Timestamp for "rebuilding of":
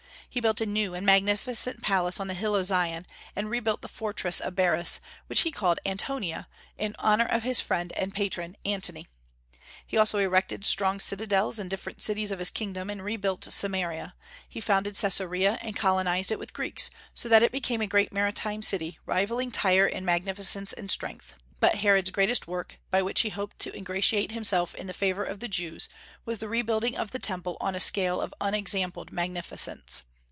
26.47-27.11